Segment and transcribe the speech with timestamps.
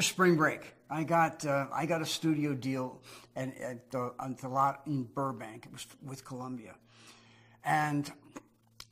[0.00, 3.02] after spring break, I got uh, I got a studio deal
[3.36, 5.66] at, at, the, at the lot in Burbank.
[5.66, 6.74] It was with Columbia,
[7.66, 8.10] and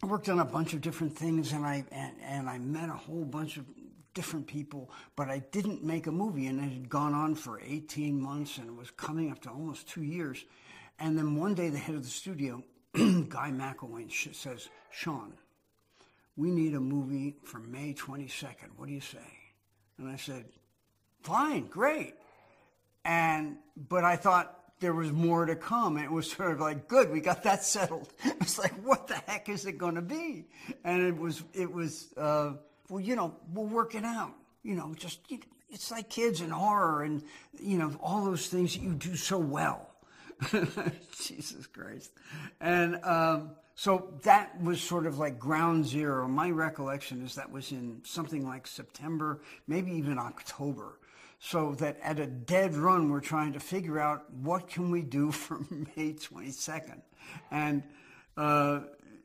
[0.02, 2.98] I worked on a bunch of different things, and I and, and I met a
[3.06, 3.64] whole bunch of
[4.12, 4.90] different people.
[5.16, 8.68] But I didn't make a movie, and it had gone on for 18 months, and
[8.68, 10.44] it was coming up to almost two years.
[10.98, 15.32] And then one day, the head of the studio, Guy McElwaine, says, "Sean,
[16.36, 18.76] we need a movie for May 22nd.
[18.76, 19.26] What do you say?"
[19.96, 20.44] And I said,
[21.22, 22.14] "Fine, great."
[23.04, 25.98] And but I thought there was more to come.
[25.98, 28.12] It was sort of like, good, we got that settled.
[28.40, 30.46] It's like, what the heck is it going to be?
[30.84, 32.52] And it was, it was, uh,
[32.88, 34.32] well, you know, we'll work it out.
[34.62, 35.20] You know, just,
[35.68, 37.22] it's like kids and horror and,
[37.60, 39.90] you know, all those things that you do so well.
[41.20, 42.12] Jesus Christ.
[42.60, 46.28] And um, so that was sort of like ground zero.
[46.28, 50.98] My recollection is that was in something like September, maybe even October
[51.38, 55.30] so that at a dead run we're trying to figure out what can we do
[55.32, 55.58] for
[55.96, 57.00] may 22nd
[57.50, 57.82] and
[58.36, 58.80] uh,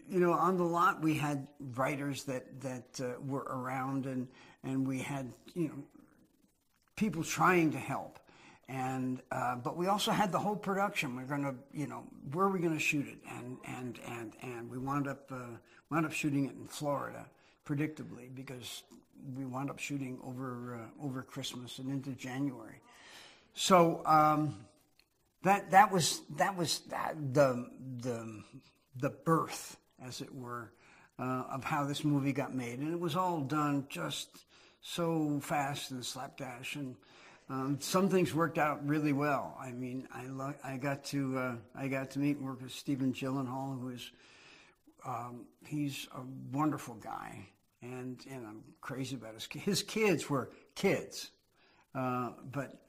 [0.09, 4.27] you know on the lot we had writers that that uh, were around and
[4.63, 5.83] and we had you know
[6.95, 8.19] people trying to help.
[8.69, 11.15] And uh, but we also had the whole production.
[11.15, 13.19] We're going to you know where are we going to shoot it?
[13.29, 15.57] And and and and we wound up uh,
[15.89, 17.27] wound up shooting it in florida
[17.65, 18.83] predictably because
[19.35, 22.81] we wound up shooting over uh, over Christmas and into January.
[23.53, 24.65] So um,
[25.43, 27.69] that that was that was that, the
[28.01, 28.43] the
[28.95, 30.71] the birth, as it were,
[31.19, 34.45] uh, of how this movie got made, and it was all done just
[34.81, 36.95] so fast and slapdash, and
[37.49, 39.57] um, some things worked out really well.
[39.59, 42.71] I mean, I lo- I got to uh, I got to meet and work with
[42.71, 44.11] Stephen Gyllenhaal, who is
[45.05, 46.21] um, he's a
[46.55, 47.47] wonderful guy
[47.83, 51.31] and and I'm crazy about his his kids were kids,
[51.93, 52.79] uh, but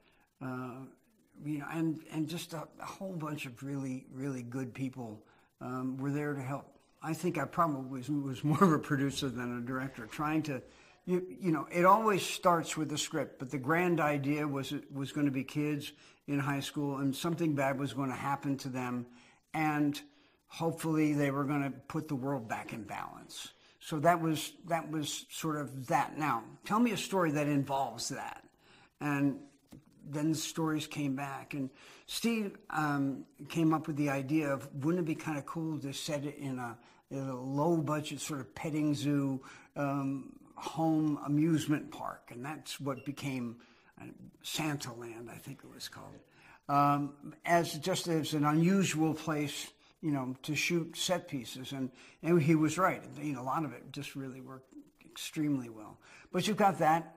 [0.43, 0.85] uh,
[1.45, 5.23] you know, and and just a, a, whole bunch of really really good people
[5.61, 6.67] um, were there to help.
[7.03, 10.63] I think I probably was, was more of a producer than a director, trying to.
[11.07, 14.91] You, you know, it always starts with the script, but the grand idea was it
[14.91, 15.93] was going to be kids
[16.27, 19.05] in high school and something bad was going to happen to them,
[19.53, 20.01] and
[20.47, 23.53] hopefully they were going to put the world back in balance.
[23.85, 26.17] So that was that was sort of that.
[26.17, 28.43] Now, tell me a story that involves that,
[28.99, 29.41] and
[30.09, 31.53] then the stories came back.
[31.53, 31.69] And
[32.07, 35.93] Steve um, came up with the idea of wouldn't it be kind of cool to
[35.93, 36.79] set it in a,
[37.11, 39.43] in a low budget sort of petting zoo,
[39.77, 43.57] um, home amusement park, and that's what became
[44.01, 44.07] uh,
[44.43, 46.21] Santa Land, I think it was called,
[46.71, 49.74] um, as just as an unusual place
[50.05, 51.73] you know, to shoot set pieces.
[51.73, 51.91] And,
[52.23, 53.03] and he was right.
[53.19, 54.71] A lot of it just really worked
[55.03, 55.97] extremely well.
[56.31, 57.17] But you've got that.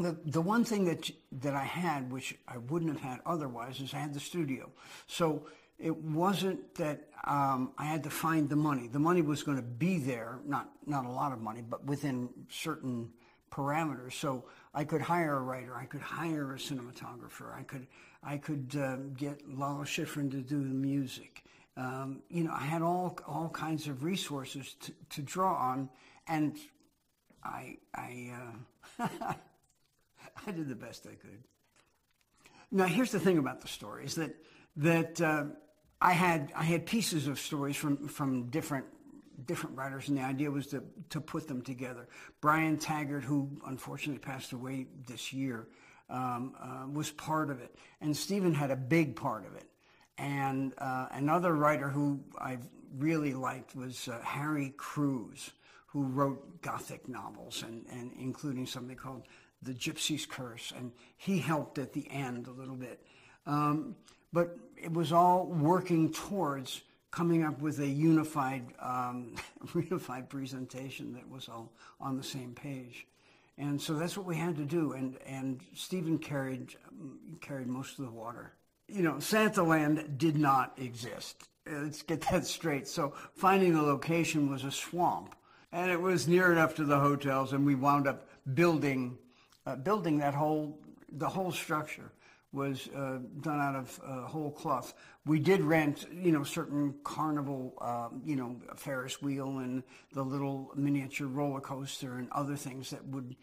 [0.00, 3.94] The, the one thing that, that I had, which I wouldn't have had otherwise, is
[3.94, 4.68] I had the studio.
[5.06, 5.46] So
[5.78, 8.88] it wasn't that um, I had to find the money.
[8.88, 12.30] The money was going to be there, not, not a lot of money, but within
[12.48, 13.10] certain
[13.52, 14.14] parameters.
[14.14, 17.86] So I could hire a writer, I could hire a cinematographer, I could,
[18.24, 21.44] I could uh, get Lalo Schifrin to do the music
[21.78, 25.88] um, you know, I had all all kinds of resources to, to draw on,
[26.26, 26.56] and
[27.44, 28.32] I I
[28.98, 29.08] uh,
[30.46, 31.44] I did the best I could.
[32.72, 34.34] Now, here's the thing about the story: is that
[34.78, 35.44] that uh,
[36.00, 38.86] I had I had pieces of stories from from different
[39.46, 42.08] different writers, and the idea was to to put them together.
[42.40, 45.68] Brian Taggart, who unfortunately passed away this year,
[46.10, 49.68] um, uh, was part of it, and Stephen had a big part of it.
[50.18, 52.58] And uh, another writer who I
[52.96, 55.52] really liked was uh, Harry Crews,
[55.86, 59.22] who wrote Gothic novels, and, and including something called
[59.62, 60.72] The Gypsy's Curse.
[60.76, 63.00] And he helped at the end a little bit.
[63.46, 63.94] Um,
[64.32, 69.34] but it was all working towards coming up with a unified, um,
[69.74, 73.06] unified presentation that was all on the same page.
[73.56, 74.92] And so that's what we had to do.
[74.92, 76.74] And, and Stephen carried,
[77.40, 78.52] carried most of the water
[78.88, 81.48] you know, Santa Land did not exist.
[81.70, 82.88] Let's get that straight.
[82.88, 85.34] So finding the location was a swamp,
[85.72, 89.18] and it was near enough to the hotels, and we wound up building,
[89.66, 90.78] uh, building that whole,
[91.12, 92.10] the whole structure
[92.52, 94.94] was uh, done out of uh, whole cloth.
[95.26, 99.82] We did rent, you know, certain carnival, um, you know, Ferris wheel and
[100.14, 103.36] the little miniature roller coaster and other things that would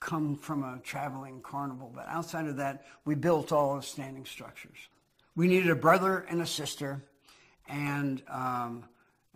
[0.00, 1.92] come from a traveling carnival.
[1.94, 4.88] But outside of that, we built all the standing structures.
[5.36, 7.02] We needed a brother and a sister,
[7.68, 8.84] and um,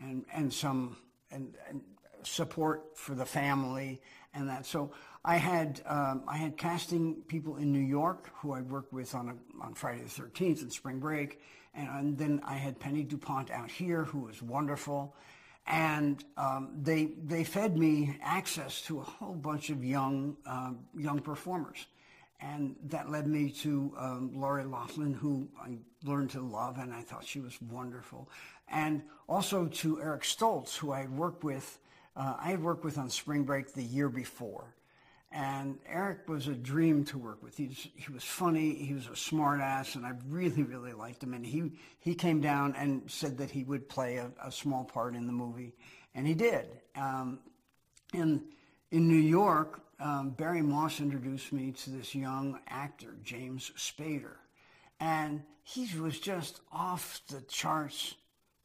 [0.01, 0.97] and and some
[1.31, 1.83] and, and
[2.23, 4.01] support for the family,
[4.35, 4.67] and that.
[4.67, 4.91] So
[5.25, 9.29] I had um, I had casting people in New York who I worked with on
[9.29, 11.41] a, on Friday the Thirteenth and Spring Break,
[11.75, 15.15] and, and, then I had Penny Dupont out here who was wonderful,
[15.67, 21.21] and um, they they fed me access to a whole bunch of young um, young
[21.21, 21.87] performers,
[22.41, 27.01] and that led me to um, Lori Loughlin, who I learned to love, and I
[27.01, 28.29] thought she was wonderful,
[28.69, 31.79] and also to Eric Stoltz, who I had worked with.
[32.17, 34.75] Uh, I had worked with on Spring Break the year before,
[35.35, 37.57] and Eric was a dream to work with.
[37.57, 38.73] He was, he was funny.
[38.73, 41.35] He was a smart ass, and I really, really liked him.
[41.35, 45.17] And he, he came down and said that he would play a, a small part
[45.17, 45.75] in the movie,
[46.15, 46.69] and he did.
[46.95, 47.41] Um,
[48.13, 48.43] and
[48.93, 54.37] in New York, um, Barry Moss introduced me to this young actor, James Spader.
[55.01, 58.15] And he was just off the charts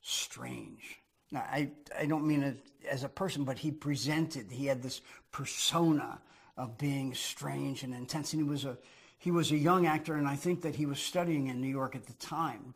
[0.03, 0.99] strange.
[1.31, 2.57] Now, I, I don't mean it
[2.87, 5.01] as a person, but he presented, he had this
[5.31, 6.21] persona
[6.59, 8.33] of being strange and intense.
[8.33, 8.77] And he was a
[9.17, 11.95] he was a young actor, and I think that he was studying in New York
[11.95, 12.73] at the time,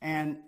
[0.00, 0.38] and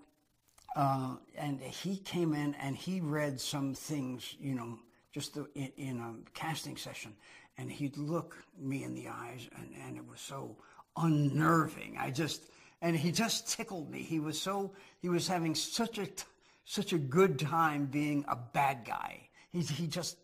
[0.76, 4.78] uh, and he came in and he read some things, you know,
[5.12, 7.14] just the, in, in, a casting session,
[7.58, 10.56] and he'd look me in the eyes, and, and it was so
[10.96, 11.96] unnerving.
[11.98, 12.42] I just
[12.82, 14.02] and he just tickled me.
[14.02, 16.08] He was so he was having such a
[16.64, 19.28] such a good time being a bad guy.
[19.50, 20.16] He he just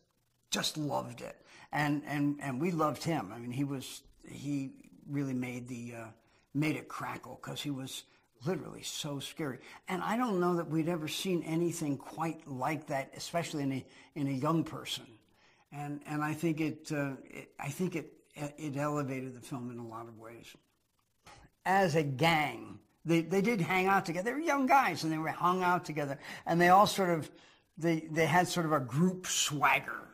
[0.50, 1.36] just loved it
[1.72, 3.32] and and and we loved him.
[3.34, 4.70] I mean, he was he
[5.08, 6.04] really made the uh,
[6.54, 8.04] made it crackle because he was
[8.46, 9.58] literally so scary.
[9.88, 13.84] And I don't know that we'd ever seen anything quite like that, especially in a
[14.14, 15.04] in a young person.
[15.72, 19.78] And and I think it, uh, it I think it it elevated the film in
[19.78, 20.46] a lot of ways.
[21.64, 24.24] As a gang, they they did hang out together.
[24.24, 27.30] They were young guys, and they were hung out together, and they all sort of
[27.78, 30.09] they they had sort of a group swagger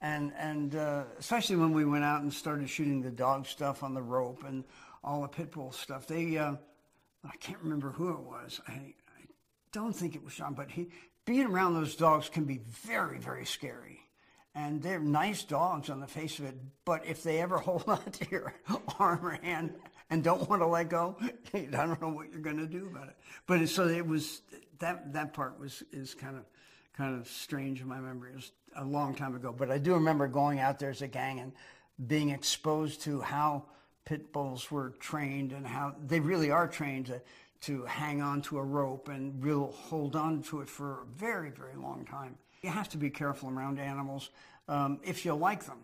[0.00, 3.94] and and uh, especially when we went out and started shooting the dog stuff on
[3.94, 4.64] the rope and
[5.02, 6.06] all the pit bull stuff.
[6.06, 6.54] They, uh,
[7.24, 8.60] I can't remember who it was.
[8.68, 9.22] I, I
[9.72, 10.88] don't think it was Sean, but he
[11.26, 13.98] being around those dogs can be very very scary.
[14.52, 18.02] And they're nice dogs on the face of it, but if they ever hold on
[18.02, 18.54] to your
[18.98, 19.74] arm or hand
[20.08, 21.16] and don't want to let go,
[21.54, 23.16] I don't know what you're going to do about it.
[23.46, 24.42] But so it was
[24.80, 26.44] that that part was is kind of
[26.96, 28.32] kind of strange in my memory.
[28.32, 31.08] It was a long time ago, but I do remember going out there as a
[31.08, 31.52] gang and
[32.06, 33.64] being exposed to how
[34.04, 37.20] pit bulls were trained and how they really are trained to,
[37.60, 41.50] to hang on to a rope and real hold on to it for a very,
[41.50, 42.36] very long time.
[42.62, 44.30] You have to be careful around animals
[44.68, 45.78] um, if you like them.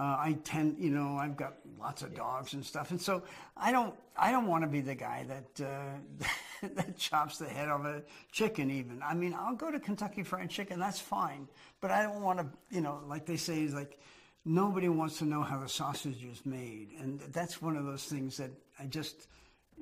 [0.00, 3.22] Uh, I tend, you know, I've got lots of dogs and stuff, and so
[3.54, 6.26] I don't, I don't want to be the guy that uh,
[6.74, 8.02] that chops the head off a
[8.32, 8.70] chicken.
[8.70, 11.48] Even, I mean, I'll go to Kentucky Fried Chicken, that's fine,
[11.82, 13.98] but I don't want to, you know, like they say, is like
[14.46, 18.38] nobody wants to know how the sausage is made, and that's one of those things
[18.38, 19.26] that I just,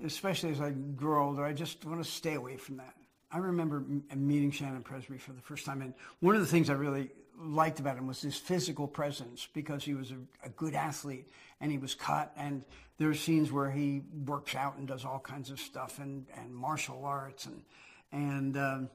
[0.04, 2.94] especially as I grow older, I just want to stay away from that.
[3.30, 3.84] I remember
[4.16, 7.10] meeting Shannon Presbury for the first time, and one of the things I really
[7.40, 11.28] liked about him was his physical presence because he was a, a, good athlete
[11.60, 12.32] and he was cut.
[12.36, 12.64] And
[12.98, 16.54] there are scenes where he works out and does all kinds of stuff and, and
[16.54, 17.46] martial arts.
[17.46, 17.62] And
[18.10, 18.90] and um,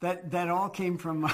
[0.00, 1.30] that that all came from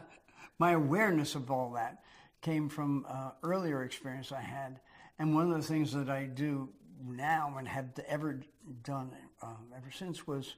[0.58, 2.02] my awareness of all that
[2.40, 4.80] came from uh, earlier experience I had.
[5.18, 6.68] And one of the things that I do
[7.04, 8.40] now and have ever
[8.82, 9.10] done
[9.42, 10.54] um, ever since was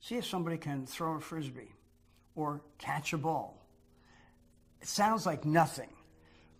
[0.00, 1.72] see if somebody can throw a frisbee
[2.34, 3.61] or catch a ball
[4.82, 5.88] it sounds like nothing.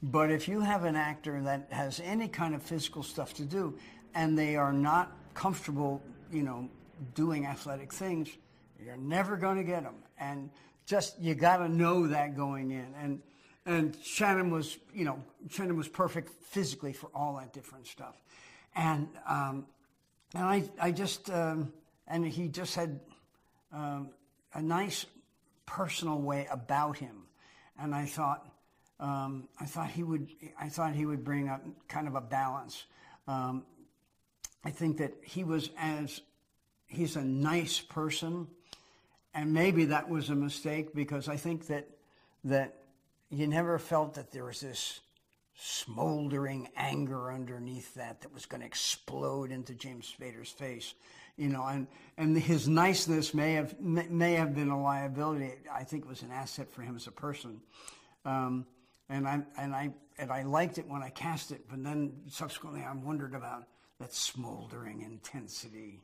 [0.01, 3.77] But if you have an actor that has any kind of physical stuff to do
[4.15, 6.01] and they are not comfortable,
[6.33, 6.69] you know,
[7.15, 8.29] doing athletic things,
[8.85, 9.97] you're never going to get them.
[10.19, 10.51] And
[10.87, 12.95] just you got to know that going in.
[13.01, 13.23] And
[13.65, 18.21] and Shannon was, you know, Shannon was perfect physically for all that different stuff.
[18.75, 19.67] And um,
[20.35, 21.73] and I I just um,
[22.07, 23.01] and he just had
[23.73, 24.11] um,
[24.55, 25.07] a nice
[25.67, 27.23] personal way about him
[27.81, 28.47] and I thought,
[29.01, 30.29] um, I thought he would,
[30.61, 32.85] I thought he would bring up kind of a balance.
[33.27, 33.65] Um,
[34.65, 36.21] I think that he was as,
[36.87, 38.47] he's a nice person,
[39.35, 41.89] and maybe that was a mistake because I think that
[42.45, 42.75] that
[43.31, 45.01] you never felt that there was this
[45.57, 50.95] smoldering anger underneath that that was going to explode into James Spader's face
[51.37, 51.87] you know, and,
[52.17, 55.53] and his niceness may have, may have been a liability.
[55.73, 57.61] I think it was an asset for him as a person.
[58.25, 58.67] Um,
[59.09, 62.83] and I, and I, and I liked it when I cast it, but then subsequently
[62.83, 63.65] I wondered about
[63.99, 66.01] that smoldering intensity,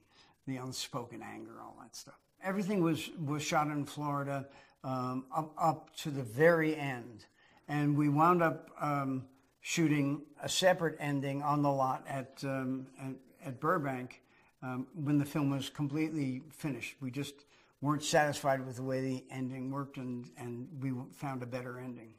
[0.47, 2.19] the unspoken anger, all that stuff.
[2.43, 4.47] Everything was, was shot in Florida
[4.85, 7.27] um, up, up to the very end.
[7.69, 9.27] And we wound up um,
[9.61, 14.23] shooting a separate ending on the lot at um, at, at, Burbank
[14.63, 16.97] um, when the film was completely finished.
[17.01, 17.45] We just
[17.81, 22.15] weren't satisfied with the way the ending worked, and and we found a better ending.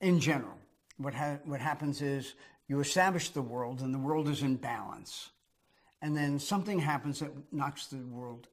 [0.00, 0.58] In general,
[0.98, 2.34] what ha- what happens is
[2.68, 5.30] you establish the world, and the world is in balance,
[6.02, 8.48] and then something happens that knocks the world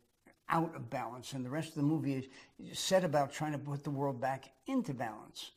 [0.51, 3.83] out of balance, and the rest of the movie is set about trying to put
[3.83, 5.51] the world back into balance.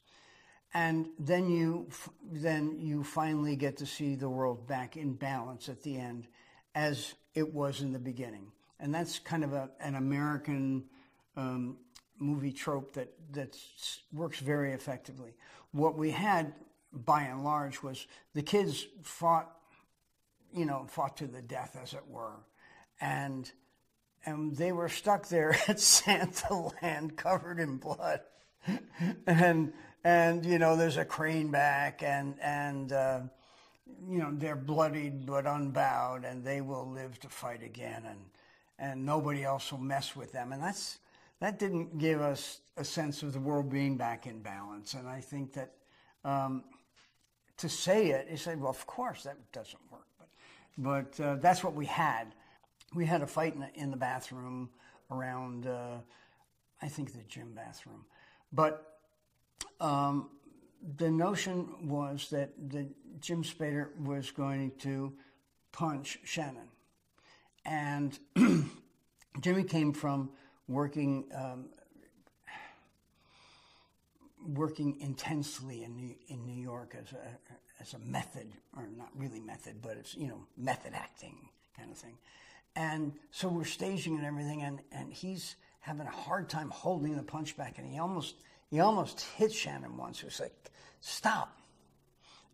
[0.73, 1.89] And then you,
[2.33, 6.27] then you finally get to see the world back in balance at the end,
[6.75, 8.53] as it was in the beginning.
[8.81, 10.85] And that's kind of a, an American
[11.37, 11.79] um,
[12.19, 13.57] movie trope that that
[14.13, 15.35] works very effectively.
[15.73, 16.55] What we had,
[16.93, 19.51] by and large, was the kids fought,
[20.53, 22.45] you know, fought to the death, as it were,
[23.01, 23.51] and
[24.27, 28.21] and they were stuck there at Santa Land covered in blood.
[29.27, 33.21] and and you know there's a crane back and and uh,
[34.09, 38.19] you know they're bloodied but unbowed and they will live to fight again and
[38.79, 40.53] and nobody else will mess with them.
[40.53, 40.99] And that's
[41.41, 44.95] that didn't give us a sense of the world being back in balance.
[44.95, 45.73] And I think that
[46.25, 46.65] um,
[47.59, 50.07] to say it you say well of course that doesn't work.
[50.19, 50.29] But
[50.79, 52.35] but uh, that's what we had.
[52.95, 54.71] We had a fight in the, in the bathroom
[55.11, 55.97] around, uh,
[56.81, 58.05] I think, the gym bathroom.
[58.53, 58.99] But
[59.81, 60.31] um,
[60.97, 62.89] the notion was that the
[63.21, 65.13] Jim Spader was going to
[65.73, 66.69] punch Shannon.
[67.65, 68.19] And
[69.41, 70.31] Jimmy came from
[70.69, 71.67] working um,
[74.47, 79.41] working intensely in New, in New York as a as a method, or not really
[79.41, 81.37] method, but it's you know method acting
[81.77, 82.19] kind of thing.
[82.77, 87.23] And so we're staging and everything, and, and he's having a hard time holding the
[87.23, 88.35] punch back, and he almost
[88.75, 90.19] he almost hit Shannon once.
[90.19, 90.53] He was like,
[91.01, 91.57] "Stop,"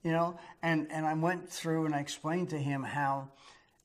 [0.03, 0.39] you know.
[0.62, 3.31] And and I went through and I explained to him how,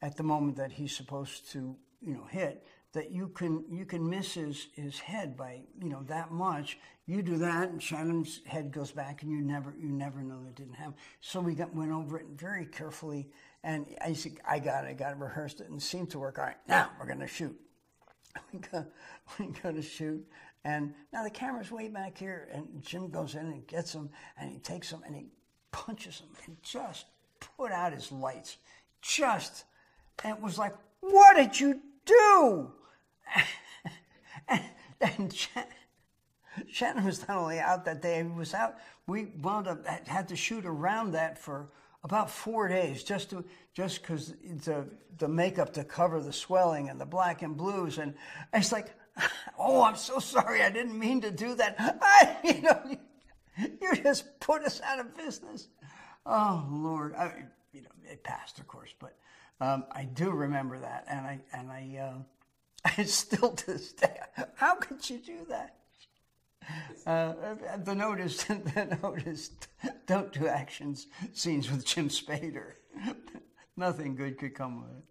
[0.02, 4.10] at the moment that he's supposed to you know hit, that you can you can
[4.10, 6.78] miss his his head by you know that much.
[7.06, 10.56] You do that, and Shannon's head goes back, and you never you never know that
[10.56, 10.96] didn't happen.
[11.22, 13.30] So we got, went over it very carefully
[13.64, 16.20] and I said, I got it, I got it, rehearsed it, and it seemed to
[16.20, 16.38] work.
[16.38, 17.60] All right, now we're to shoot.
[18.54, 18.86] We go,
[19.40, 20.26] we go to shoot,
[20.64, 24.50] and now the camera's way back here, and Jim goes in and gets him, and
[24.50, 25.28] he takes him, and he
[25.72, 27.06] punches him, and just
[27.58, 28.58] put out his lights.
[29.02, 29.66] Just,
[30.24, 32.72] and it was like, what did you do?
[34.48, 34.64] and,
[35.02, 35.48] and
[36.70, 38.76] Shannon was not only out that day, he was out.
[39.08, 41.70] We wound up, had to shoot around that for
[42.06, 43.44] about four days just to
[43.74, 44.86] just because the
[45.18, 48.14] the makeup to cover the swelling and the black and blues and
[48.54, 48.94] it's like
[49.60, 51.76] oh i'm so sorry i didn't mean to do that.
[52.02, 52.98] I, you know you,
[53.82, 55.68] you just put us out of business.
[56.28, 57.34] Oh lord I,
[57.74, 59.18] you know it passed of course but
[59.60, 62.18] um, i do remember that and i and i uh,
[62.98, 64.20] I still to this day
[64.54, 65.74] how could you do that
[67.06, 67.34] uh,
[67.84, 69.52] the notice, the note is
[70.06, 72.74] don't do actions scenes with Jim Spader.
[73.78, 75.04] Nothing good could come of it.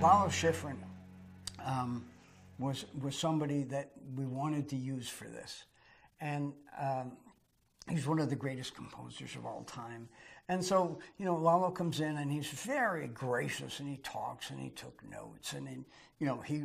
[0.00, 0.76] Lalo Schifrin
[1.64, 2.04] um,
[2.58, 5.64] was was somebody that we wanted to use for this,
[6.20, 7.12] and um,
[7.90, 10.08] he's one of the greatest composers of all time.
[10.48, 14.58] And so, you know, Lalo comes in and he's very gracious and he talks and
[14.58, 15.84] he took notes and, then,
[16.18, 16.64] you know, he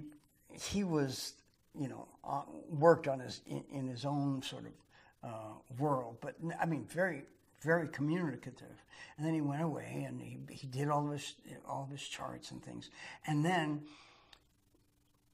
[0.52, 1.34] he was,
[1.78, 6.36] you know, uh, worked on his in, in, his own sort of uh, world, but
[6.60, 7.24] I mean, very
[7.62, 8.84] very communicative.
[9.18, 11.36] And then he went away and he, he did all of his
[11.68, 12.90] all his charts and things.
[13.28, 13.82] And then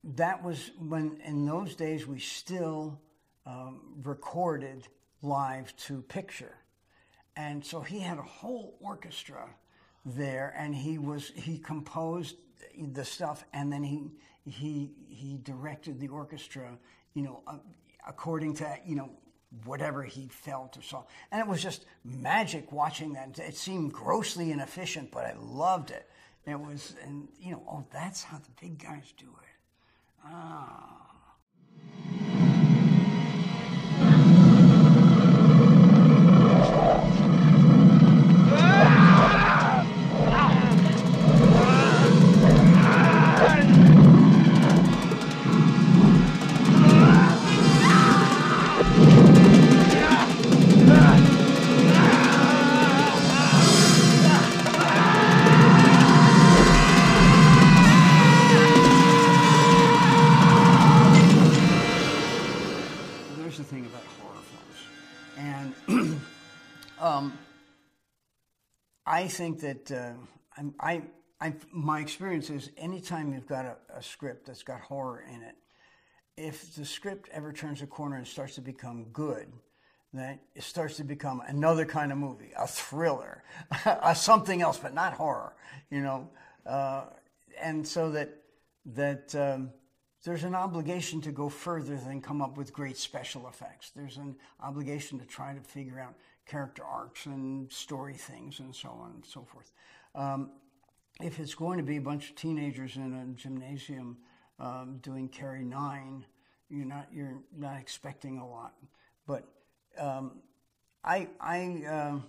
[0.04, 3.00] that was when in those days we still
[3.46, 4.88] um, recorded
[5.22, 6.56] live to picture.
[7.36, 9.50] And so he had a whole orchestra
[10.06, 12.36] there, and he was he composed
[12.94, 14.04] the stuff, and then he
[14.46, 16.78] he he directed the orchestra,
[17.14, 17.58] you know, uh,
[18.08, 19.12] according to you know
[19.66, 23.38] whatever he felt or saw, and it was just magic watching that.
[23.40, 26.10] It seemed grossly inefficient, but I loved it.
[26.46, 29.50] It was, and you know, oh, that's how the big guys do it.
[30.26, 31.11] Ah.
[69.22, 70.14] I think that uh,
[70.58, 71.04] I'm, I,
[71.40, 75.56] I, my experience is anytime you've got a, a script that's got horror in it,
[76.38, 79.54] if the script ever turns a corner and starts to become good,
[80.12, 83.44] then it starts to become another kind of movie, a thriller,
[83.86, 85.54] a something else, but not horror,
[85.92, 86.28] you know.
[86.66, 87.04] Uh,
[87.62, 88.36] and so that
[88.88, 89.70] that um,
[90.24, 93.92] there's an obligation to go further than come up with great special effects.
[93.96, 96.16] There's an obligation to try to figure out
[96.52, 99.72] character arcs and story things and so on and so forth.
[100.14, 100.52] Um,
[101.22, 104.18] if it's going to be a bunch of teenagers in a gymnasium
[104.60, 106.26] um, doing Carrie Nine,
[106.70, 108.74] you're not you're not expecting a lot.
[109.26, 109.48] But
[109.98, 110.42] um,
[111.06, 112.20] I I uh,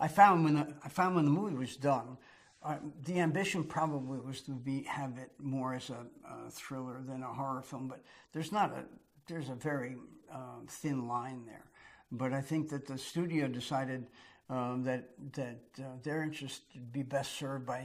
[0.00, 2.16] I found when the, I found when the movie was done,
[2.62, 6.06] uh, the ambition probably was to be have it more as a,
[6.46, 7.88] a, thriller than a horror film.
[7.88, 8.84] But there's not a
[9.26, 9.96] there's a very
[10.32, 11.66] uh, thin line there.
[12.12, 14.06] But I think that the studio decided
[14.48, 17.84] um, that that uh, their interest would be best served by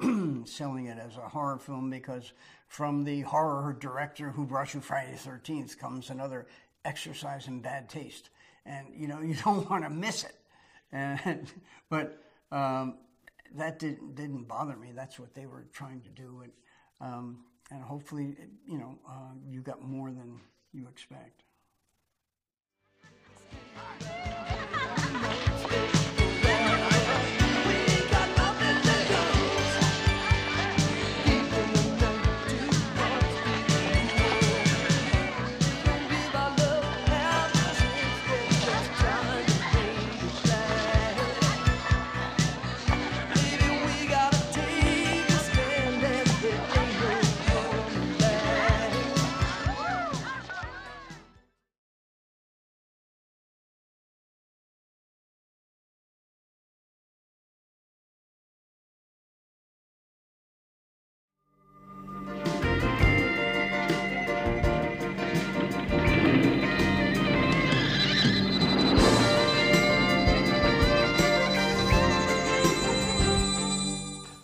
[0.44, 2.32] selling it as a horror film because
[2.66, 6.46] from the horror director who brought you Friday the Thirteenth comes another
[6.84, 8.30] exercise in bad taste,
[8.66, 10.34] and you know you don't want to miss it.
[10.90, 11.50] And
[11.88, 12.98] but um,
[13.54, 14.92] that didn't didn't bother me.
[14.94, 16.52] That's what they were trying to do, and
[17.00, 20.40] um, and hopefully you know uh, you got more than
[20.72, 21.44] you expect.
[24.00, 24.11] It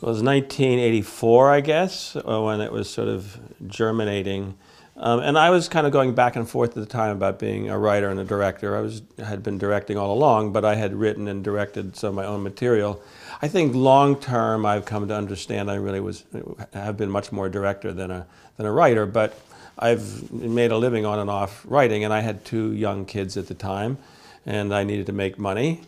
[0.08, 4.56] was 1984, I guess, uh, when it was sort of germinating.
[4.96, 7.68] Um, and I was kind of going back and forth at the time about being
[7.68, 8.76] a writer and a director.
[8.76, 12.14] I was had been directing all along, but I had written and directed some of
[12.14, 13.00] my own material.
[13.42, 16.24] I think long term, I've come to understand I really was
[16.72, 19.04] have been much more a director than a than a writer.
[19.04, 19.38] But
[19.78, 23.46] I've made a living on and off writing, and I had two young kids at
[23.46, 23.98] the time,
[24.46, 25.82] and I needed to make money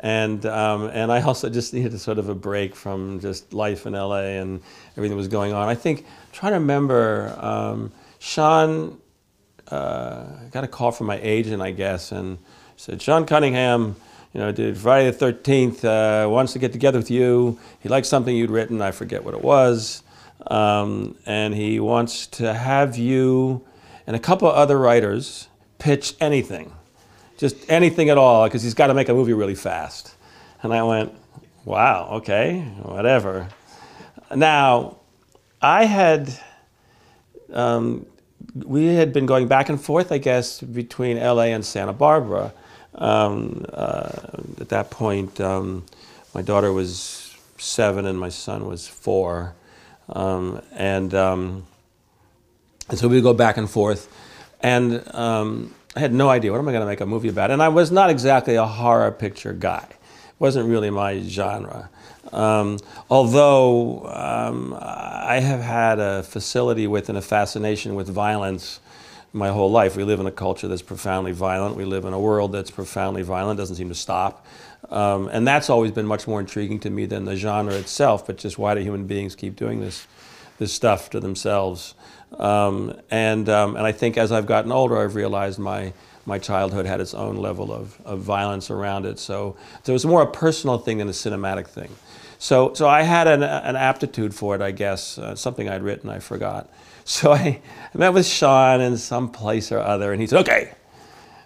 [0.00, 3.86] and um, and I also just needed a sort of a break from just life
[3.86, 4.60] in LA and
[4.92, 5.68] everything that was going on.
[5.68, 8.98] I think trying to remember, um, Sean
[9.68, 12.38] uh, got a call from my agent, I guess, and
[12.76, 13.96] said Sean Cunningham,
[14.32, 17.58] you know, did Friday the Thirteenth uh, wants to get together with you.
[17.80, 18.82] He likes something you'd written.
[18.82, 20.02] I forget what it was,
[20.48, 23.64] um, and he wants to have you
[24.06, 26.72] and a couple of other writers pitch anything
[27.36, 30.14] just anything at all, because he's got to make a movie really fast.
[30.62, 31.12] And I went,
[31.64, 33.48] wow, okay, whatever.
[34.34, 34.96] Now,
[35.60, 36.32] I had,
[37.52, 38.06] um,
[38.54, 42.52] we had been going back and forth, I guess, between LA and Santa Barbara.
[42.94, 44.10] Um, uh,
[44.60, 45.84] at that point, um,
[46.34, 49.54] my daughter was seven and my son was four.
[50.08, 51.66] Um, and, um,
[52.88, 54.12] and so we would go back and forth.
[54.60, 57.50] And um, I had no idea what am I going to make a movie about,
[57.50, 59.86] and I was not exactly a horror picture guy.
[59.90, 61.88] It wasn't really my genre.
[62.32, 62.78] Um,
[63.08, 68.80] although um, I have had a facility with and a fascination with violence
[69.34, 69.96] my whole life.
[69.96, 71.76] We live in a culture that's profoundly violent.
[71.76, 74.46] We live in a world that's profoundly violent, doesn't seem to stop.
[74.90, 78.38] Um, and that's always been much more intriguing to me than the genre itself, but
[78.38, 80.06] just why do human beings keep doing this,
[80.58, 81.94] this stuff to themselves?
[82.38, 85.92] Um, and, um, and I think as I've gotten older, I've realized my,
[86.26, 89.18] my childhood had its own level of, of violence around it.
[89.18, 91.90] So, so it was more a personal thing than a cinematic thing.
[92.38, 96.10] So, so I had an, an aptitude for it, I guess, uh, something I'd written,
[96.10, 96.70] I forgot.
[97.06, 97.60] So I,
[97.94, 100.72] I met with Sean in some place or other, and he said, okay,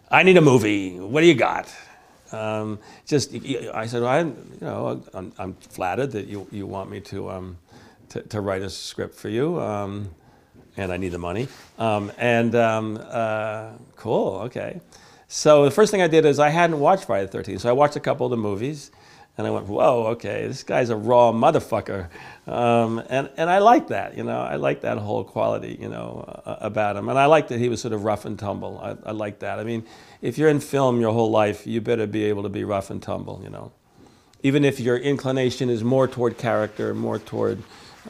[0.09, 1.01] I need a movie.
[1.01, 1.75] What do you got?
[2.31, 6.91] Um, just, I said, well, I, you know, I'm, I'm, flattered that you, you want
[6.91, 7.59] me to, um,
[8.11, 9.61] to, to, write a script for you.
[9.61, 10.11] Um,
[10.79, 11.49] and I need the money.
[11.79, 14.81] Um, and um, uh, cool, okay.
[15.29, 17.73] So the first thing I did is I hadn't watched Friday the 13th, so I
[17.73, 18.91] watched a couple of the movies,
[19.37, 22.09] and I went, whoa, okay, this guy's a raw motherfucker.
[22.47, 26.25] Um, and, and I like that, you know, I like that whole quality, you know,
[26.47, 27.09] uh, about him.
[27.09, 28.81] And I like that he was sort of rough and tumble.
[28.83, 29.59] I, I like that.
[29.61, 29.85] I mean,
[30.23, 33.03] if you're in film your whole life, you better be able to be rough and
[33.03, 33.73] tumble, you know.
[34.43, 37.63] even if your inclination is more toward character, more toward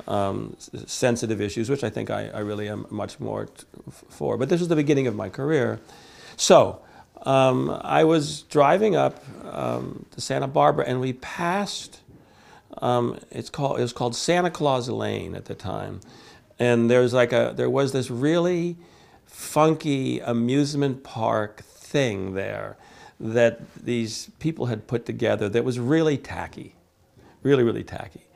[0.07, 3.49] um, sensitive issues, which I think I, I really am much more
[4.09, 4.37] for.
[4.37, 5.81] But this was the beginning of my career.
[6.37, 6.81] So
[7.23, 12.01] um, I was driving up um, to Santa Barbara, and we passed.
[12.81, 16.01] Um, it's called it was called Santa Claus Lane at the time,
[16.59, 18.77] and there's like a there was this really
[19.27, 22.77] funky amusement park thing there
[23.19, 26.77] that these people had put together that was really tacky,
[27.43, 28.28] really really tacky.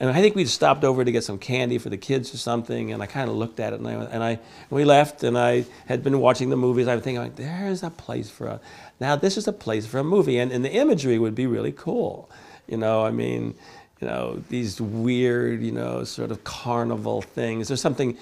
[0.00, 2.90] And I think we'd stopped over to get some candy for the kids or something,
[2.90, 4.38] and I kind of looked at it, and I, and I
[4.70, 6.88] we left, and I had been watching the movies.
[6.88, 8.60] I was thinking, like, there's a place for a,
[8.98, 11.72] now this is a place for a movie, and, and the imagery would be really
[11.72, 12.30] cool.
[12.66, 13.54] You know, I mean,
[14.00, 17.68] you know, these weird, you know, sort of carnival things.
[17.68, 18.16] There's something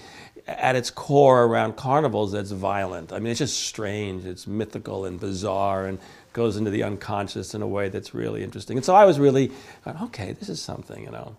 [0.48, 3.12] at its core around carnivals that's violent.
[3.12, 4.24] I mean, it's just strange.
[4.24, 5.98] It's mythical and bizarre and
[6.32, 8.78] goes into the unconscious in a way that's really interesting.
[8.78, 9.52] And so I was really,
[9.86, 11.36] okay, this is something, you know.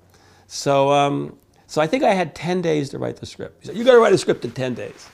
[0.52, 3.62] So, um, so I think I had 10 days to write the script.
[3.62, 5.08] He said, you got to write a script in 10 days.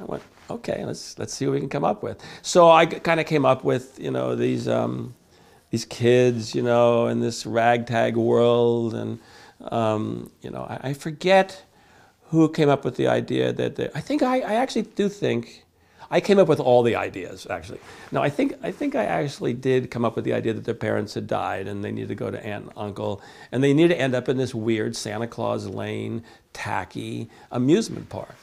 [0.00, 2.20] I went, okay, let's, let's see what we can come up with.
[2.42, 5.14] So I kind of came up with, you know, these, um,
[5.70, 8.94] these kids, you know, in this ragtag world.
[8.94, 9.20] And,
[9.60, 11.62] um, you know, I, I, forget
[12.24, 15.64] who came up with the idea that, that I think I, I actually do think
[16.10, 17.80] I came up with all the ideas, actually.
[18.12, 20.74] No, I think, I think I actually did come up with the idea that their
[20.74, 23.94] parents had died and they needed to go to aunt and uncle, and they needed
[23.94, 28.36] to end up in this weird Santa Claus Lane, tacky amusement park.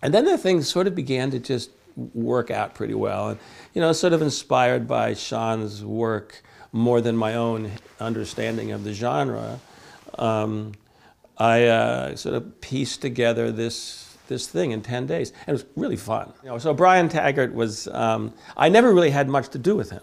[0.00, 1.70] And then the thing sort of began to just
[2.14, 3.30] work out pretty well.
[3.30, 3.38] And,
[3.74, 8.92] you know, sort of inspired by Sean's work more than my own understanding of the
[8.92, 9.58] genre,
[10.18, 10.72] um,
[11.36, 15.32] I uh, sort of pieced together this this thing in 10 days.
[15.46, 16.32] And it was really fun.
[16.42, 19.90] You know, so Brian Taggart was, um, I never really had much to do with
[19.90, 20.02] him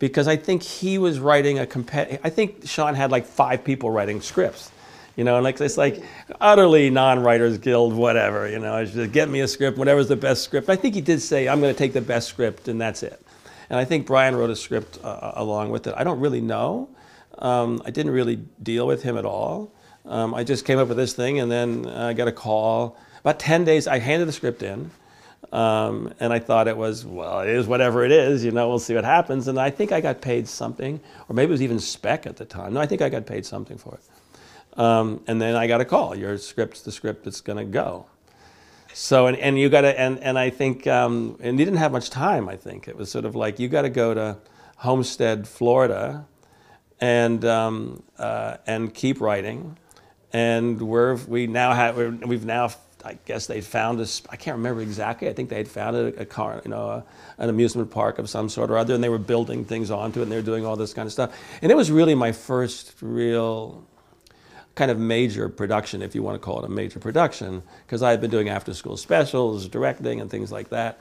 [0.00, 2.18] because I think he was writing a compet.
[2.24, 4.72] I think Sean had like five people writing scripts.
[5.16, 6.02] You know, and like it's like
[6.40, 8.48] utterly non-writers guild, whatever.
[8.48, 10.70] You know, just get me a script, whatever's the best script.
[10.70, 13.20] I think he did say, "I'm going to take the best script," and that's it.
[13.68, 15.94] And I think Brian wrote a script uh, along with it.
[15.96, 16.88] I don't really know.
[17.38, 19.72] Um, I didn't really deal with him at all.
[20.06, 23.38] Um, I just came up with this thing, and then I got a call about
[23.38, 24.90] 10 days, I handed the script in.
[25.52, 28.78] Um, and I thought it was, well, it is whatever it is, you know, we'll
[28.78, 29.48] see what happens.
[29.48, 32.44] And I think I got paid something, or maybe it was even spec at the
[32.44, 32.74] time.
[32.74, 34.78] No, I think I got paid something for it.
[34.78, 38.06] Um, and then I got a call, your script's the script that's going to go.
[38.92, 41.92] So, and, and you got to, and, and I think, um, and you didn't have
[41.92, 42.86] much time, I think.
[42.86, 44.38] It was sort of like, you got to go to
[44.76, 46.26] Homestead, Florida,
[47.00, 49.78] and, um, uh, and keep writing.
[50.32, 52.70] And we're, we now have, we've now
[53.04, 54.22] I guess they found us.
[54.30, 55.28] I can't remember exactly.
[55.28, 57.04] I think they had found a, a car, you know, a,
[57.38, 60.24] an amusement park of some sort or other, and they were building things onto it,
[60.24, 61.36] and they were doing all this kind of stuff.
[61.62, 63.86] And it was really my first real
[64.74, 68.10] kind of major production, if you want to call it a major production, because I
[68.10, 71.00] had been doing after-school specials, directing, and things like that.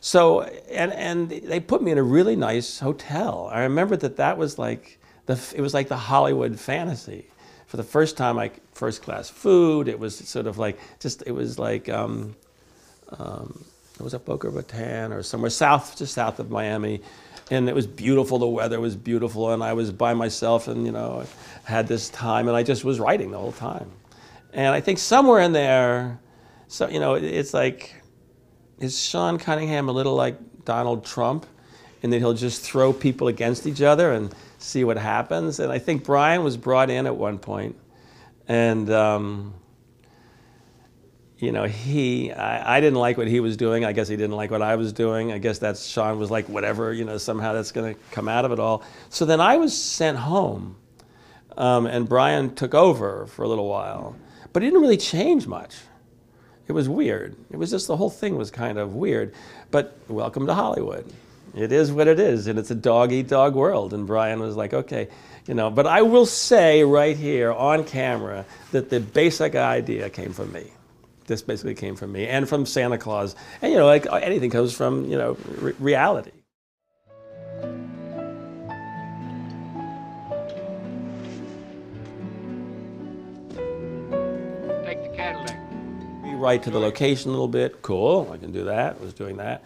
[0.00, 3.48] So, and and they put me in a really nice hotel.
[3.52, 7.26] I remember that that was like the it was like the Hollywood fantasy
[7.72, 9.88] for the first time, I first class food.
[9.88, 12.36] It was sort of like just it was like um,
[13.18, 17.00] um, it was at Boca Raton or somewhere south, just south of Miami,
[17.50, 18.38] and it was beautiful.
[18.38, 21.24] The weather was beautiful, and I was by myself, and you know,
[21.64, 23.90] had this time, and I just was writing the whole time.
[24.52, 26.20] And I think somewhere in there,
[26.68, 28.02] so you know, it's like,
[28.80, 31.46] is Sean Cunningham a little like Donald Trump,
[32.02, 35.60] in that he'll just throw people against each other and see what happens.
[35.60, 37.76] And I think Brian was brought in at one point,
[38.48, 39.54] and um,
[41.38, 43.84] you know, he I, I, didn't like what he was doing.
[43.84, 45.32] I guess he didn't like what I was doing.
[45.32, 48.44] I guess that's Sean was like, whatever, you know, somehow that's going to come out
[48.44, 48.84] of it all.
[49.10, 50.76] So then I was sent home,
[51.56, 54.16] um, and Brian took over for a little while,
[54.52, 55.76] but he didn't really change much.
[56.68, 57.36] It was weird.
[57.50, 59.34] It was just the whole thing was kind of weird.
[59.72, 61.12] But welcome to Hollywood
[61.54, 63.92] it is what it is, and it's a dog eat dog world.
[63.92, 65.08] And Brian was like, okay,
[65.46, 70.32] you know, but I will say right here on camera that the basic idea came
[70.32, 70.64] from me.
[71.26, 73.36] This basically came from me and from Santa Claus.
[73.60, 76.32] And, you know, like uh, anything comes from, you know, re- reality.
[84.84, 85.58] Take the Cadillac.
[86.24, 87.82] Rewrite to the location a little bit.
[87.82, 88.96] Cool, I can do that.
[89.00, 89.62] I was doing that.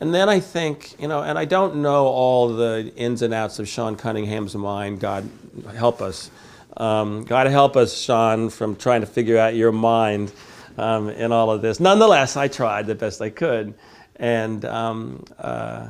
[0.00, 3.58] And then I think, you know, and I don't know all the ins and outs
[3.58, 4.98] of Sean Cunningham's mind.
[4.98, 5.28] God
[5.76, 6.30] help us.
[6.76, 10.32] Um, God help us, Sean, from trying to figure out your mind
[10.78, 11.80] um, in all of this.
[11.80, 13.74] Nonetheless, I tried the best I could.
[14.16, 15.88] And, um, uh,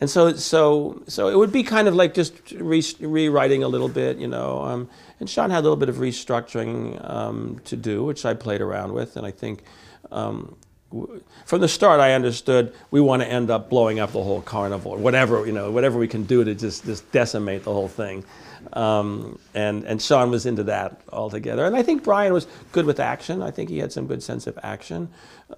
[0.00, 3.88] and so so so it would be kind of like just re- rewriting a little
[3.88, 4.62] bit, you know.
[4.62, 4.90] Um,
[5.20, 8.92] and Sean had a little bit of restructuring um, to do, which I played around
[8.92, 9.62] with, and I think.
[11.46, 14.92] From the start, I understood we want to end up blowing up the whole carnival,
[14.92, 18.24] or whatever you know, whatever we can do to just just decimate the whole thing.
[18.74, 21.64] Um, and and Sean was into that altogether.
[21.64, 23.42] And I think Brian was good with action.
[23.42, 25.08] I think he had some good sense of action,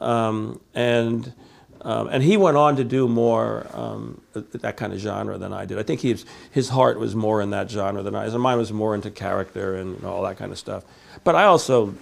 [0.00, 1.32] um, and.
[1.82, 5.66] Um, and he went on to do more um, that kind of genre than I
[5.66, 5.78] did.
[5.78, 8.72] I think was, his heart was more in that genre than I, and mine was
[8.72, 10.82] more into character and all that kind of stuff.
[11.24, 11.94] But I also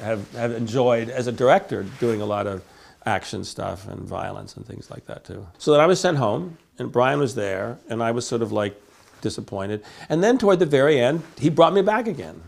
[0.00, 2.62] have, have enjoyed, as a director, doing a lot of
[3.04, 5.46] action stuff and violence and things like that too.
[5.58, 8.52] So then I was sent home, and Brian was there, and I was sort of
[8.52, 8.80] like
[9.20, 9.82] disappointed.
[10.08, 12.42] And then toward the very end, he brought me back again.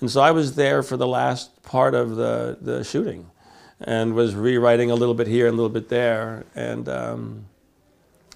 [0.00, 3.30] And so I was there for the last part of the, the shooting
[3.80, 6.44] and was rewriting a little bit here and a little bit there.
[6.54, 7.46] And, um,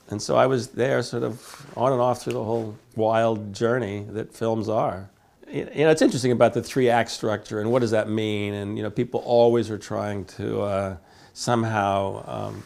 [0.08, 4.06] and so I was there sort of on and off through the whole wild journey
[4.10, 5.10] that films are.
[5.48, 8.52] You know, it's interesting about the three act structure and what does that mean?
[8.54, 10.96] And, you know, people always are trying to uh,
[11.34, 12.64] somehow um,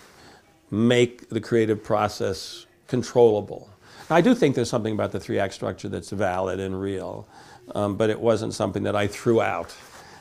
[0.71, 3.69] make the creative process controllable.
[4.09, 7.29] Now, I do think there's something about the three act structure that's valid and real,
[7.75, 9.75] um, but it wasn't something that I threw out.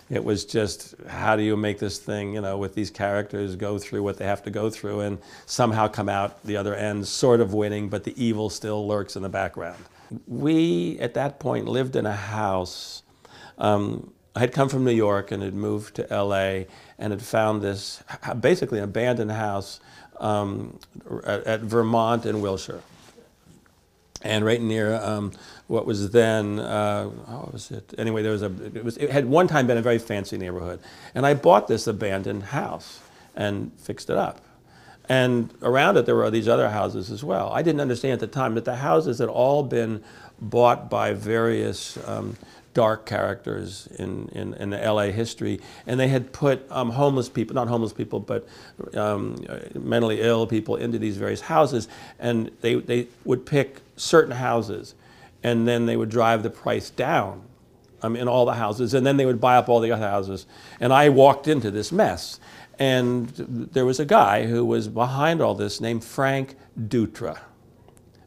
[0.09, 3.77] It was just how do you make this thing, you know, with these characters go
[3.77, 7.41] through what they have to go through and somehow come out the other end sort
[7.41, 9.83] of winning, but the evil still lurks in the background.
[10.27, 13.03] We, at that point, lived in a house.
[13.59, 16.63] Um, I had come from New York and had moved to LA
[16.97, 18.03] and had found this
[18.39, 19.79] basically an abandoned house
[20.19, 20.79] um,
[21.23, 22.81] at, at Vermont and Wilshire
[24.21, 25.31] and right near um,
[25.67, 27.93] what was then, uh, what was it?
[27.97, 30.79] Anyway, there was a, it, was, it had one time been a very fancy neighborhood.
[31.15, 32.99] And I bought this abandoned house
[33.35, 34.41] and fixed it up.
[35.07, 37.51] And around it, there were these other houses as well.
[37.51, 40.03] I didn't understand at the time that the houses had all been
[40.39, 42.37] bought by various um,
[42.79, 45.59] dark characters in, in, in, the LA history.
[45.85, 48.47] And they had put um, homeless people, not homeless people, but
[48.95, 49.35] um,
[49.73, 51.89] mentally ill people into these various houses.
[52.19, 54.95] And they, they would pick certain houses
[55.43, 57.41] and then they would drive the price down
[58.01, 60.45] um, in all the houses, and then they would buy up all the other houses.
[60.79, 62.39] And I walked into this mess,
[62.77, 63.27] and
[63.73, 67.39] there was a guy who was behind all this named Frank Dutra.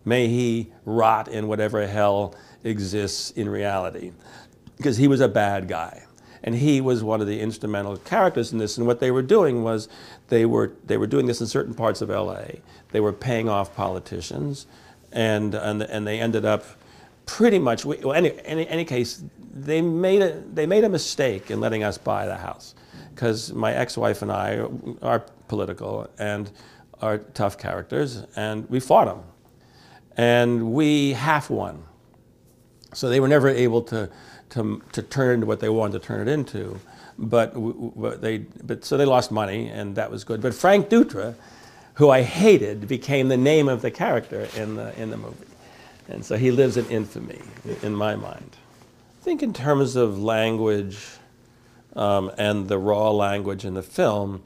[0.04, 2.34] May he rot in whatever hell
[2.64, 4.12] exists in reality,
[4.82, 6.02] because he was a bad guy.
[6.42, 8.76] And he was one of the instrumental characters in this.
[8.76, 9.88] And what they were doing was
[10.28, 12.46] they were, they were doing this in certain parts of LA.
[12.90, 14.66] They were paying off politicians,
[15.12, 16.64] and, and, and they ended up
[17.26, 19.22] pretty much, well, any, any, any case,
[19.54, 22.74] they made, a, they made a mistake in letting us buy the house
[23.14, 24.66] because my ex-wife and I
[25.00, 26.50] are political and
[27.00, 29.22] are tough characters, and we fought them.
[30.16, 31.84] And we half won.
[32.94, 34.10] So they were never able to,
[34.52, 36.78] to, to turn into what they wanted to turn it into.
[37.18, 40.40] But, but, they, but so they lost money, and that was good.
[40.40, 41.34] But Frank Dutra,
[41.94, 45.46] who I hated, became the name of the character in the, in the movie.
[46.08, 47.40] And so he lives in infamy
[47.82, 48.56] in my mind.
[49.20, 50.98] I think, in terms of language
[51.94, 54.42] um, and the raw language in the film,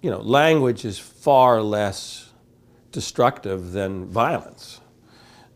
[0.00, 2.30] you know, language is far less
[2.92, 4.80] destructive than violence.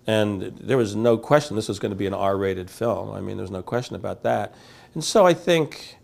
[0.06, 3.10] And there was no question this was going to be an R rated film.
[3.10, 4.54] I mean, there's no question about that.
[4.94, 5.98] And so I think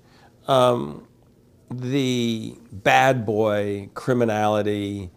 [0.48, 1.06] um,
[1.70, 5.10] the bad boy criminality,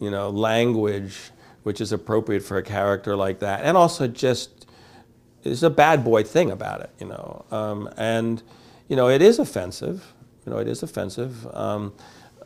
[0.00, 1.30] you know, language
[1.66, 4.68] which is appropriate for a character like that, and also just
[5.42, 8.40] there's a bad boy thing about it, you know, um, and
[8.86, 11.92] you know it is offensive, you know, it is offensive, um,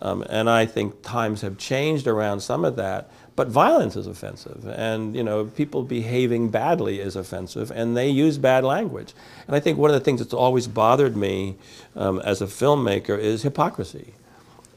[0.01, 3.11] um, and I think times have changed around some of that.
[3.41, 8.37] But violence is offensive, and you know people behaving badly is offensive, and they use
[8.37, 9.15] bad language.
[9.47, 11.57] And I think one of the things that's always bothered me
[11.97, 14.13] um, as a filmmaker is hypocrisy.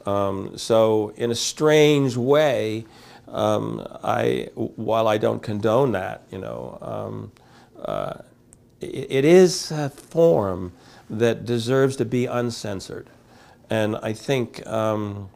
[0.06, 2.86] Um, so in a strange way,
[3.28, 7.32] um, I, while I don't condone that, you know, um,
[7.84, 8.14] uh,
[8.80, 10.72] it, it is a form
[11.10, 13.10] that deserves to be uncensored.
[13.68, 15.28] And I think, um,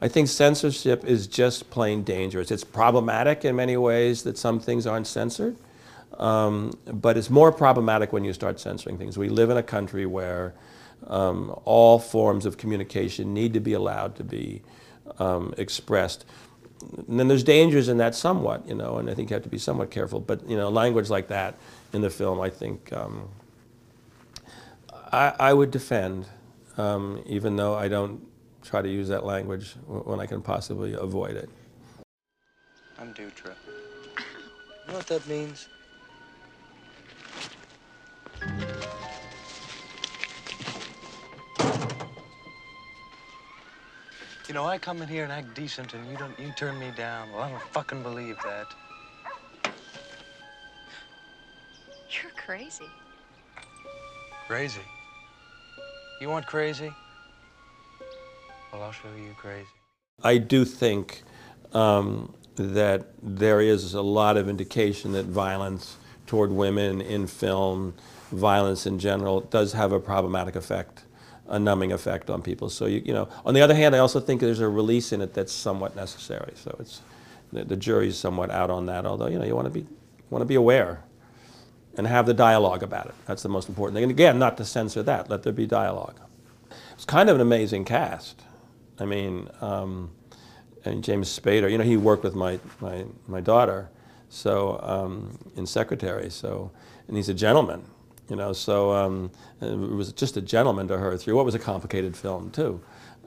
[0.00, 2.50] I think censorship is just plain dangerous.
[2.50, 5.56] It's problematic in many ways that some things aren't censored,
[6.18, 9.16] um, but it's more problematic when you start censoring things.
[9.16, 10.54] We live in a country where
[11.06, 14.62] um, all forms of communication need to be allowed to be
[15.18, 16.24] um, expressed
[17.06, 19.48] and then there's dangers in that somewhat, you know, and I think you have to
[19.48, 20.20] be somewhat careful.
[20.20, 21.56] But you know, language like that
[21.92, 23.28] in the film, I think um,
[25.12, 26.26] I, I, would defend,
[26.76, 28.26] um, even though I don't
[28.64, 31.48] try to use that language when I can possibly avoid it.
[32.98, 33.54] I'm Dutra.
[34.16, 35.68] You know what that means?
[44.48, 46.38] You know, I come in here and act decent, and you don't.
[46.38, 47.32] You turn me down.
[47.32, 48.66] Well, I don't fucking believe that.
[52.10, 52.84] You're crazy.
[54.46, 54.82] Crazy.
[56.20, 56.92] You want crazy?
[58.74, 59.68] Well, I'll show you crazy.
[60.24, 61.22] I do think
[61.74, 67.94] um, that there is a lot of indication that violence toward women in film,
[68.32, 71.04] violence in general, does have a problematic effect,
[71.46, 72.68] a numbing effect on people.
[72.68, 75.20] So you, you know, on the other hand, I also think there's a release in
[75.20, 76.54] it that's somewhat necessary.
[76.56, 77.00] So it's
[77.52, 79.06] the, the jury's somewhat out on that.
[79.06, 79.86] Although you know, you want to be
[80.30, 81.04] want to be aware
[81.96, 83.14] and have the dialogue about it.
[83.26, 84.02] That's the most important thing.
[84.02, 85.30] And again, not to censor that.
[85.30, 86.18] Let there be dialogue.
[86.94, 88.42] It's kind of an amazing cast.
[88.98, 90.10] I mean, um,
[91.00, 93.90] James Spader, you know, he worked with my, my, my daughter,
[94.28, 96.70] so, um, in Secretary, so,
[97.08, 97.84] and he's a gentleman,
[98.28, 99.30] you know, so um,
[99.60, 102.80] it was just a gentleman to her through what was a complicated film, too.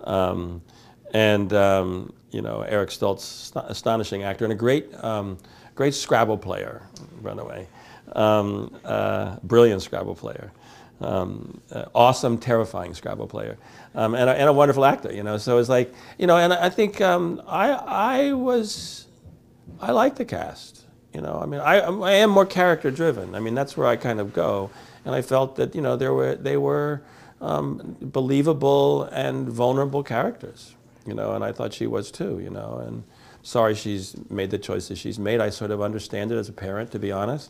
[0.03, 0.62] Um,
[1.13, 5.38] and, um, you know, Eric Stoltz, astonishing actor, and a great, um,
[5.75, 6.84] great Scrabble player,
[7.21, 7.67] by the way.
[8.13, 10.51] Um, uh, brilliant Scrabble player
[11.01, 13.57] um, uh, awesome, terrifying Scrabble player,
[13.95, 15.13] um, and, a, and, a, wonderful actor.
[15.13, 19.07] You know, so it's like you know, and I think um, I I was
[19.79, 20.86] I like the cast.
[21.13, 23.36] You know, I mean, I I am more character driven.
[23.36, 24.69] I mean, that's where I kind of go,
[25.05, 27.01] and I felt that you know there were they were
[27.41, 30.75] um, believable and vulnerable characters.
[31.05, 32.39] You know, and I thought she was too.
[32.39, 33.03] You know, and
[33.47, 35.39] sorry she's made the choices she's made.
[35.39, 37.49] I sort of understand it as a parent, to be honest.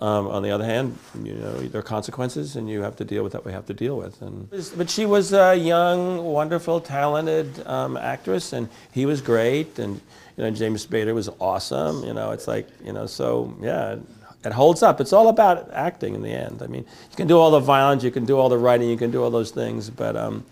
[0.00, 3.24] Um, on the other hand, you know, there are consequences, and you have to deal
[3.24, 4.20] with what we have to deal with.
[4.22, 10.00] And, but she was a young, wonderful, talented um, actress, and he was great, and
[10.36, 12.04] you know, James Spader was awesome.
[12.04, 13.96] You know, it's like, you know, so yeah,
[14.44, 15.00] it holds up.
[15.00, 16.62] It's all about acting in the end.
[16.62, 18.98] I mean, you can do all the violence, you can do all the writing, you
[18.98, 20.44] can do all those things, but um,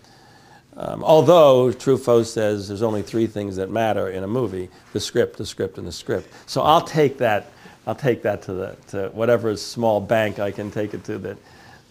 [0.79, 5.37] um, although Truffaut says there's only three things that matter in a movie: the script,
[5.37, 6.33] the script, and the script.
[6.47, 7.51] So I'll take that
[7.89, 11.37] I'll take that to the to whatever small bank I can take it to that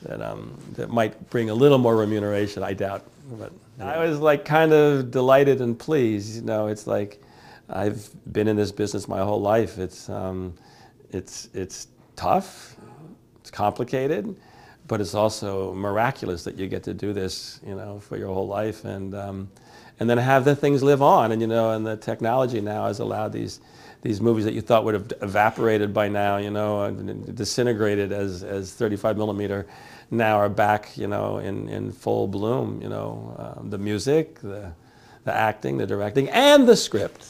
[0.03, 2.63] that um, that might bring a little more remuneration.
[2.63, 3.95] I doubt, but yeah.
[3.95, 6.37] I was like kind of delighted and pleased.
[6.37, 7.21] You know, it's like
[7.69, 9.79] I've been in this business my whole life.
[9.79, 10.55] It's um,
[11.11, 12.77] it's it's tough,
[13.41, 14.37] it's complicated,
[14.89, 17.61] but it's also miraculous that you get to do this.
[17.67, 19.15] You know, for your whole life and.
[19.15, 19.51] Um,
[20.01, 23.01] and then have the things live on, and you know, and the technology now has
[23.01, 23.59] allowed these
[24.03, 26.91] these movies that you thought would have evaporated by now, you know,
[27.35, 29.67] disintegrated as, as 35 millimeter,
[30.11, 34.73] now are back, you know, in, in full bloom, you know, uh, the music, the,
[35.25, 37.27] the acting, the directing, and the script.